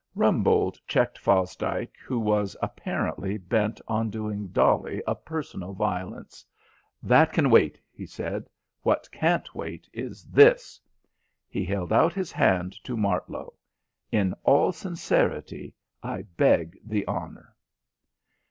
[0.15, 6.43] Rumbold checked Fosdike who was, apparently, bent on doing Dolly a personal violence.
[7.03, 8.49] "That can wait," he said.
[8.81, 10.81] "What can't wait is this."
[11.47, 13.53] He held out his hand to Martlow.
[14.11, 17.55] "In all sincerity, I beg the honour."